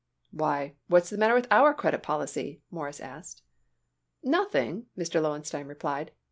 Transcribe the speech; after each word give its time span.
"Why, 0.31 0.73
what's 0.87 1.11
the 1.11 1.17
matter 1.19 1.35
with 1.35 1.45
our 1.51 1.75
credit 1.75 2.01
policy?" 2.01 2.63
Morris 2.71 2.99
asked. 2.99 3.43
"Nothing," 4.23 4.87
Mr. 4.97 5.21
Lowenstein 5.21 5.67
replied. 5.67 6.09